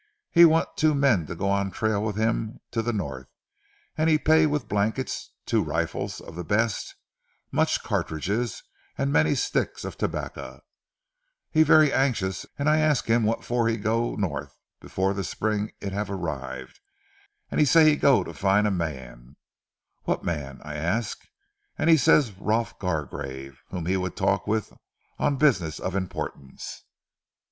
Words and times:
He 0.31 0.45
want 0.45 0.77
two 0.77 0.95
men 0.95 1.27
to 1.27 1.35
go 1.35 1.47
on 1.47 1.69
trail 1.69 2.03
with 2.03 2.15
him 2.15 2.59
to 2.71 2.81
ze 2.81 2.91
North, 2.91 3.27
an' 3.95 4.07
he 4.07 4.17
pay 4.17 4.47
with 4.47 4.67
blankets, 4.67 5.29
two 5.45 5.61
rifles 5.63 6.19
of 6.19 6.35
ze 6.37 6.41
best, 6.41 6.95
mooch 7.51 7.83
cartridges, 7.83 8.63
and 8.97 9.13
many 9.13 9.35
sticks 9.35 9.85
of 9.85 9.99
tabac. 9.99 10.61
He 11.51 11.61
vaire 11.61 11.93
anxious, 11.93 12.47
and 12.57 12.67
I 12.67 12.79
ask 12.79 13.05
him 13.05 13.25
what 13.25 13.43
for 13.45 13.67
he 13.67 13.77
go 13.77 14.15
North 14.15 14.57
before 14.79 15.13
ze 15.13 15.21
spring 15.21 15.71
it 15.79 15.93
have 15.93 16.09
arrive. 16.09 16.79
And 17.51 17.59
he 17.59 17.65
say 17.67 17.85
he 17.87 17.95
go 17.95 18.23
to 18.23 18.33
find 18.33 18.65
a 18.65 18.71
mans. 18.71 19.35
What 20.05 20.23
mans? 20.23 20.61
I 20.65 20.77
ask, 20.77 21.19
and 21.77 21.91
he 21.91 21.95
say 21.97 22.23
Rolf 22.39 22.79
Gargrave, 22.79 23.61
whom 23.69 23.85
he 23.85 23.97
would 23.97 24.15
talk 24.17 24.47
with 24.47 24.73
on 25.19 25.35
business 25.37 25.77
of 25.79 25.95
importance. 25.95 26.85